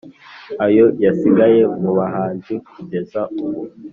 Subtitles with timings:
[0.65, 3.61] ayo yasigaye mu bahinzi Kugeza ubu